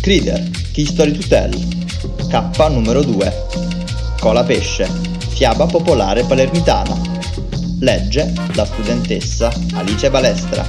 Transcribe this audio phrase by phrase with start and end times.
[0.00, 1.52] Crider, History to Tell,
[2.30, 3.46] K numero 2,
[4.20, 4.86] Cola Pesce,
[5.28, 6.94] fiaba popolare palermitana.
[7.80, 10.64] Legge la studentessa Alice Balestra.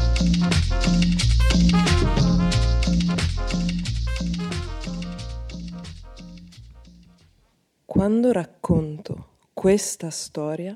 [7.85, 10.75] Quando racconto questa storia,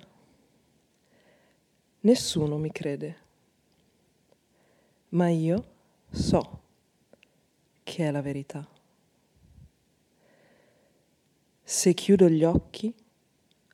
[2.00, 3.18] nessuno mi crede,
[5.10, 5.73] ma io
[6.14, 6.62] so
[7.82, 8.68] che è la verità.
[11.64, 12.94] Se chiudo gli occhi,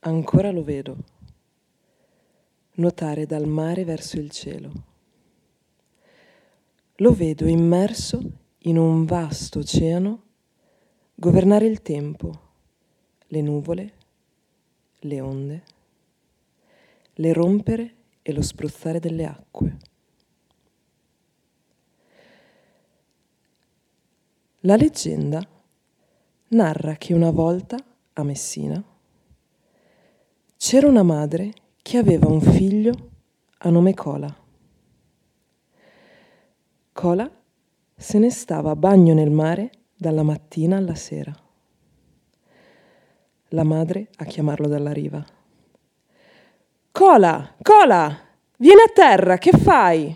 [0.02, 0.98] ancora lo vedo,
[2.76, 4.72] nuotare dal mare verso il cielo.
[6.96, 8.22] Lo vedo immerso
[8.60, 10.24] in un vasto oceano,
[11.16, 12.40] governare il tempo,
[13.28, 13.94] le nuvole,
[15.00, 15.64] le onde,
[17.16, 19.78] le rompere e lo spruzzare delle acque.
[24.64, 25.42] La leggenda
[26.50, 27.78] narra che una volta
[28.12, 28.84] a Messina
[30.58, 32.94] c'era una madre che aveva un figlio
[33.60, 34.36] a nome Cola.
[36.92, 37.32] Cola
[37.96, 41.34] se ne stava a bagno nel mare dalla mattina alla sera.
[43.52, 45.26] La madre a chiamarlo dalla riva.
[46.92, 48.14] Cola, Cola,
[48.58, 50.14] vieni a terra, che fai?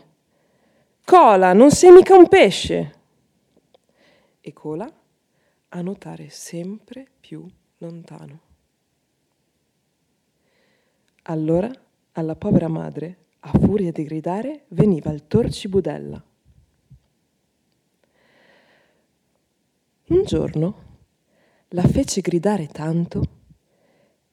[1.05, 3.02] Cola, non sei mica un pesce
[4.45, 4.91] e cola
[5.69, 8.39] a nuotare sempre più lontano.
[11.23, 11.71] Allora
[12.11, 16.21] alla povera madre, a furia di gridare, veniva il torcibudella.
[20.07, 20.75] Un giorno
[21.69, 23.21] la fece gridare tanto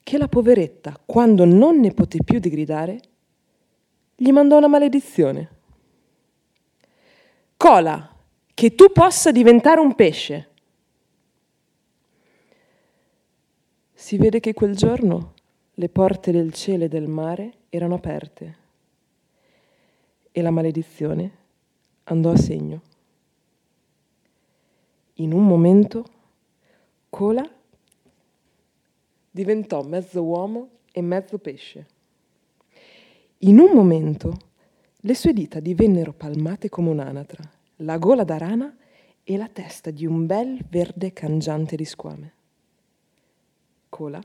[0.03, 3.01] che la poveretta, quando non ne poté più di gridare,
[4.17, 5.59] gli mandò una maledizione.
[7.57, 8.10] Cola,
[8.61, 10.49] che tu possa diventare un pesce.
[13.95, 15.33] Si vede che quel giorno
[15.73, 18.57] le porte del cielo e del mare erano aperte
[20.31, 21.37] e la maledizione
[22.05, 22.83] andò a segno.
[25.15, 26.05] In un momento
[27.09, 27.51] Cola
[29.31, 31.87] diventò mezzo uomo e mezzo pesce.
[33.39, 34.37] In un momento
[34.97, 38.77] le sue dita divennero palmate come un'anatra la gola da rana
[39.23, 42.33] e la testa di un bel verde cangiante di squame.
[43.89, 44.23] Cola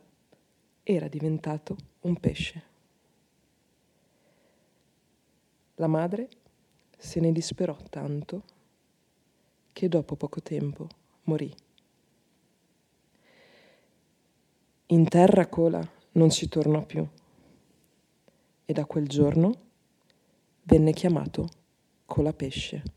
[0.83, 2.63] era diventato un pesce.
[5.75, 6.29] La madre
[6.97, 8.43] se ne disperò tanto
[9.71, 10.87] che dopo poco tempo
[11.23, 11.53] morì.
[14.87, 17.05] In terra Cola non ci tornò più
[18.65, 19.53] e da quel giorno
[20.63, 21.47] venne chiamato
[22.05, 22.94] Colapesce.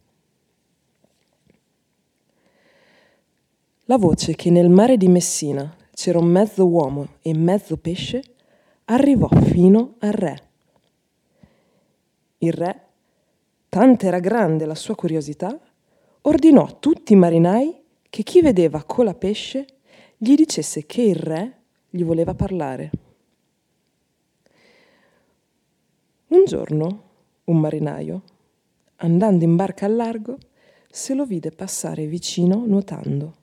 [3.90, 8.22] La voce che nel mare di Messina c'era un mezzo uomo e mezzo pesce
[8.84, 10.42] arrivò fino al re.
[12.36, 12.82] Il re,
[13.70, 15.58] tanta era grande la sua curiosità,
[16.20, 19.64] ordinò a tutti i marinai che chi vedeva cola pesce
[20.18, 22.90] gli dicesse che il re gli voleva parlare.
[26.26, 27.02] Un giorno
[27.44, 28.22] un marinaio,
[28.96, 30.36] andando in barca al largo,
[30.90, 33.37] se lo vide passare vicino nuotando.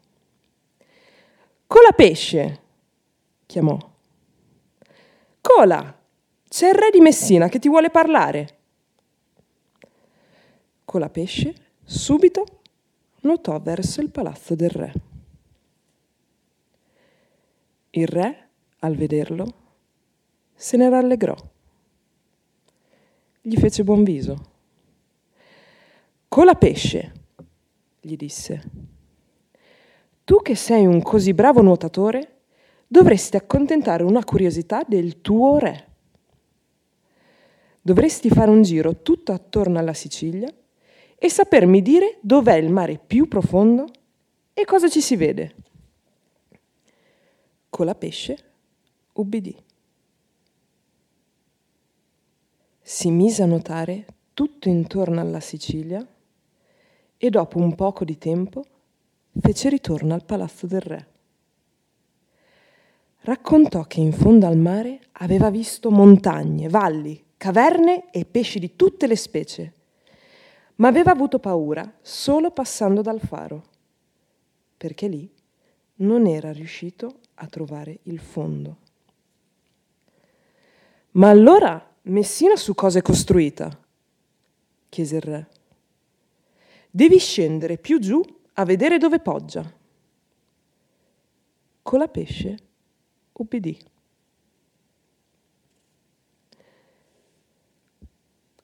[1.75, 2.61] Cola pesce,
[3.45, 3.77] chiamò.
[5.41, 5.99] Cola,
[6.47, 8.59] c'è il re di Messina che ti vuole parlare.
[10.85, 11.53] Cola pesce
[11.83, 12.61] subito
[13.23, 14.93] nuotò verso il palazzo del re.
[17.89, 18.49] Il re,
[18.79, 19.53] al vederlo,
[20.53, 21.35] se ne rallegrò.
[23.41, 24.51] Gli fece buon viso.
[26.29, 27.11] Cola pesce,
[27.99, 28.93] gli disse
[30.25, 32.41] tu che sei un così bravo nuotatore,
[32.87, 35.87] dovresti accontentare una curiosità del tuo re.
[37.79, 40.51] Dovresti fare un giro tutto attorno alla Sicilia
[41.15, 43.85] e sapermi dire dov'è il mare più profondo
[44.51, 45.55] e cosa ci si vede.
[47.69, 48.37] Con la pesce
[49.13, 49.55] ubbidì.
[52.81, 56.05] Si mise a nuotare tutto intorno alla Sicilia
[57.15, 58.63] e dopo un poco di tempo
[59.39, 61.07] fece ritorno al palazzo del re.
[63.21, 69.07] Raccontò che in fondo al mare aveva visto montagne, valli, caverne e pesci di tutte
[69.07, 69.73] le specie,
[70.75, 73.63] ma aveva avuto paura solo passando dal faro,
[74.77, 75.29] perché lì
[75.95, 78.77] non era riuscito a trovare il fondo.
[81.11, 83.75] Ma allora Messina su cosa è costruita?
[84.89, 85.47] chiese il re.
[86.91, 88.21] devi scendere più giù
[88.57, 89.63] a vedere dove poggia.
[91.81, 92.57] Colapesce
[93.33, 93.77] ubbidì.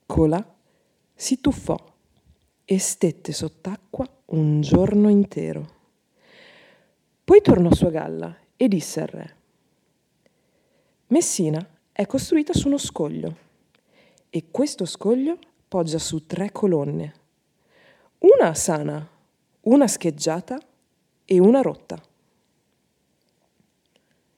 [0.06, 0.54] Cola
[1.14, 1.76] si tuffò
[2.64, 5.80] e stette sott'acqua un giorno intero.
[7.24, 9.36] Poi tornò a sua galla e disse al re,
[11.08, 13.36] Messina è costruita su uno scoglio
[14.30, 17.14] e questo scoglio poggia su tre colonne,
[18.18, 19.11] una sana,
[19.62, 20.58] una scheggiata
[21.24, 22.00] e una rotta.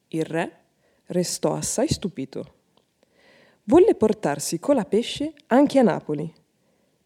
[0.09, 0.65] Il re
[1.07, 2.53] restò assai stupito.
[3.65, 6.33] Volle portarsi colapesce anche a Napoli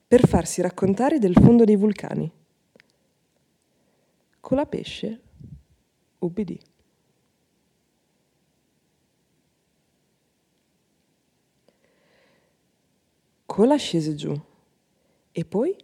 [0.07, 2.31] per farsi raccontare del fondo dei vulcani.
[4.41, 5.21] Colapesce
[6.19, 6.61] ubbidì.
[13.47, 14.39] Cola scese giù
[15.31, 15.77] e poi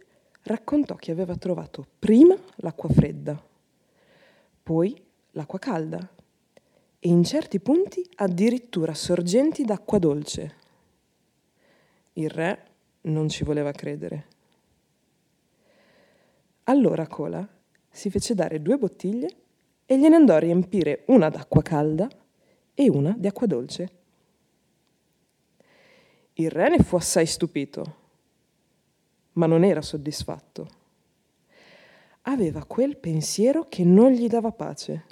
[0.45, 3.41] raccontò che aveva trovato prima l'acqua fredda,
[4.61, 4.95] poi
[5.31, 5.97] l'acqua calda
[6.99, 10.55] e in certi punti addirittura sorgenti d'acqua dolce.
[12.13, 12.65] Il re
[13.01, 14.27] non ci voleva credere.
[16.65, 17.47] Allora Cola
[17.89, 19.35] si fece dare due bottiglie
[19.85, 22.07] e gliene andò a riempire una d'acqua calda
[22.73, 23.89] e una di acqua dolce.
[26.33, 28.03] Il re ne fu assai stupito,
[29.35, 30.67] ma non era soddisfatto.
[32.23, 35.05] Aveva quel pensiero che non gli dava pace.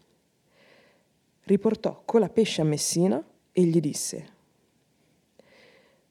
[1.43, 4.31] Riportò Cola Pesce a Messina e gli disse,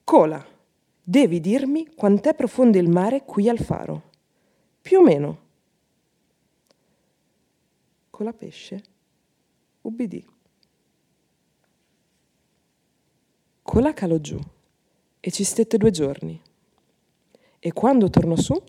[0.05, 0.45] Cola,
[1.03, 4.11] devi dirmi quant'è profondo il mare qui al faro.
[4.81, 5.41] Più o meno
[8.11, 8.83] con la pesce
[9.83, 10.25] ubbidì.
[13.63, 14.39] Cola calò giù
[15.19, 16.41] e ci stette due giorni.
[17.65, 18.61] E quando tornò su,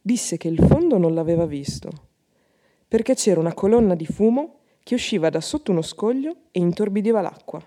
[0.00, 1.90] disse che il fondo non l'aveva visto,
[2.86, 7.60] perché c'era una colonna di fumo che usciva da sotto uno scoglio e intorbidiva l'acqua.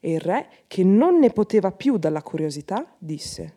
[0.00, 3.56] E il re, che non ne poteva più dalla curiosità, disse,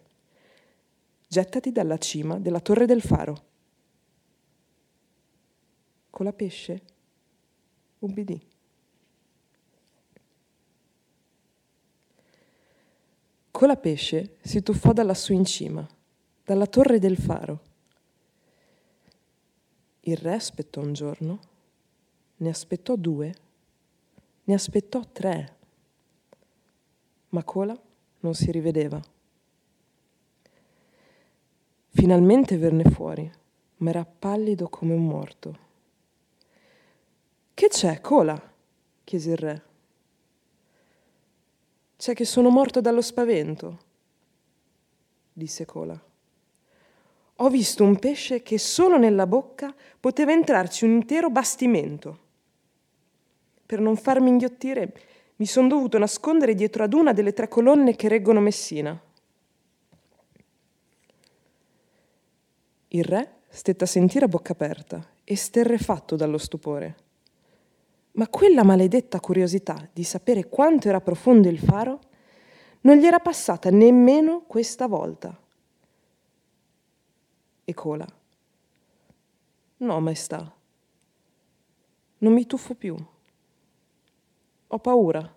[1.30, 3.52] gettati dalla cima della torre del faro
[6.10, 6.82] con la pesce
[8.00, 8.53] ubbidì.
[13.64, 15.88] Con la pesce si tuffò da lassù in cima,
[16.44, 17.62] dalla torre del faro.
[20.02, 21.40] Il re aspettò un giorno,
[22.36, 23.34] ne aspettò due,
[24.44, 25.56] ne aspettò tre,
[27.30, 27.82] ma Cola
[28.20, 29.02] non si rivedeva.
[31.88, 33.32] Finalmente venne fuori,
[33.78, 35.58] ma era pallido come un morto.
[37.54, 38.54] Che c'è, Cola?
[39.06, 39.64] chiese il re.
[41.96, 43.80] C'è che sono morto dallo spavento,
[45.32, 46.00] disse Cola.
[47.38, 52.20] Ho visto un pesce che solo nella bocca poteva entrarci un intero bastimento.
[53.66, 54.94] Per non farmi inghiottire,
[55.38, 59.00] mi sono dovuto nascondere dietro ad una delle tre colonne che reggono Messina.
[62.90, 66.96] Il re stette a sentire a bocca aperta, esterrefatto dallo stupore.
[68.14, 72.00] Ma quella maledetta curiosità di sapere quanto era profondo il faro
[72.82, 75.38] non gli era passata nemmeno questa volta.
[77.66, 78.06] E Cola.
[79.78, 80.54] No, maestà.
[82.20, 82.96] Non mi tuffo più.
[84.68, 85.36] Ho paura.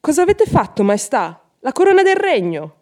[0.00, 1.40] Cosa avete fatto, maestà?
[1.60, 2.76] La corona del regno.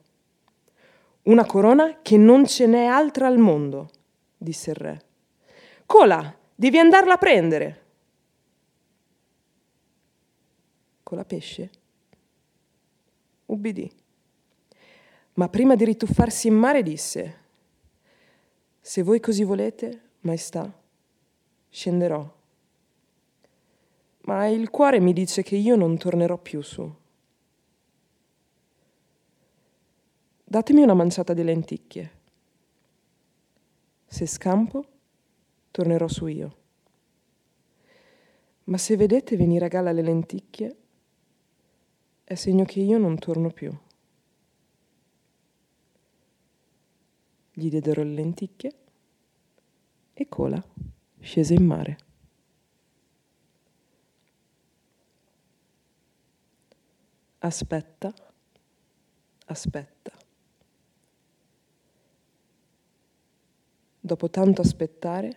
[1.22, 3.90] Una corona che non ce n'è altra al mondo,
[4.36, 5.04] disse il re.
[5.92, 7.84] Cola, devi andarla a prendere.
[11.02, 11.70] Cola pesce?
[13.44, 13.92] Ubbidì.
[15.34, 17.40] Ma prima di rituffarsi in mare disse,
[18.80, 20.72] se voi così volete, maestà,
[21.68, 22.36] scenderò.
[24.20, 26.90] Ma il cuore mi dice che io non tornerò più su.
[30.42, 32.10] Datemi una manciata di lenticchie.
[34.06, 34.86] Se scampo,
[35.72, 36.56] tornerò su io.
[38.64, 40.76] Ma se vedete venire a galla le lenticchie,
[42.22, 43.76] è segno che io non torno più.
[47.54, 48.74] Gli diedero le lenticchie
[50.12, 50.64] e Cola
[51.18, 51.98] scese in mare.
[57.38, 58.14] Aspetta,
[59.46, 60.12] aspetta.
[63.98, 65.36] Dopo tanto aspettare,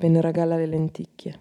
[0.00, 1.38] vennero a galla le lenticchie.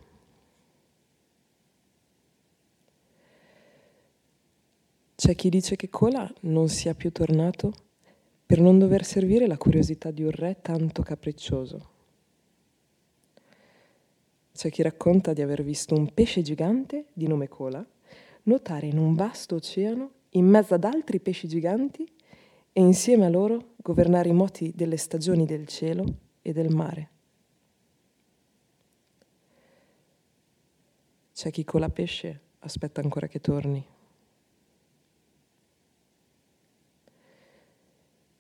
[5.16, 7.74] C'è chi dice che Cola non sia più tornato
[8.46, 11.90] per non dover servire la curiosità di un re tanto capriccioso.
[14.54, 17.86] C'è chi racconta di aver visto un pesce gigante di nome Cola
[18.44, 22.06] nuotare in un vasto oceano in mezzo ad altri pesci giganti
[22.74, 26.04] e insieme a loro governare i moti delle stagioni del cielo
[26.42, 27.19] e del mare.
[31.40, 33.82] C'è chi con la pesce aspetta ancora che torni.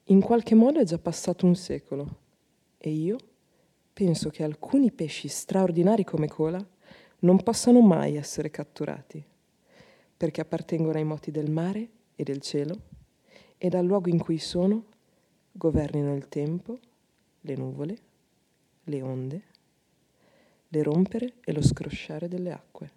[0.04, 2.18] In qualche modo è già passato un secolo
[2.78, 3.16] e io
[3.94, 6.60] penso che alcuni pesci straordinari come cola
[7.20, 9.24] non possano mai essere catturati,
[10.18, 12.82] perché appartengono ai moti del mare e del cielo
[13.58, 14.88] e dal luogo in cui sono
[15.54, 16.78] governino il tempo,
[17.40, 17.98] le nuvole,
[18.84, 19.44] le onde,
[20.70, 22.92] le rompere e lo scrosciare delle acque.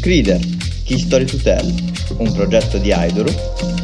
[0.00, 0.38] Crider,
[0.84, 1.66] Key Story to Tell,
[2.18, 3.32] un progetto di Aidoru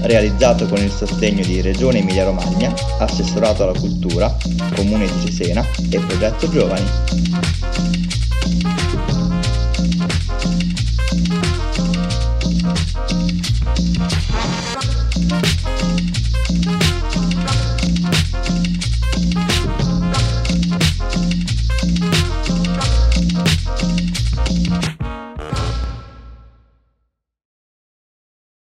[0.03, 4.37] realizzato con il sostegno di Regione Emilia-Romagna, Assessorato alla Cultura,
[4.75, 7.52] Comune di Cesena e Progetto Giovani.